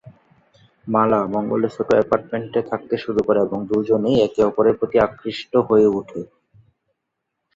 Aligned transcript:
মালা 0.87 1.19
মঙ্গলের 1.33 1.71
ছোট 1.75 1.89
অ্যাপার্টমেন্টে 1.91 2.61
থাকতে 2.69 2.95
শুরু 2.97 3.21
করে 3.27 3.39
এবং 3.41 3.59
দুজনেই 3.69 4.17
একে 4.19 4.41
অপরের 4.43 4.75
প্রতি 4.79 4.97
আকৃষ্ট 4.99 5.51
হয়ে 5.67 5.87
ওঠে। 5.91 6.21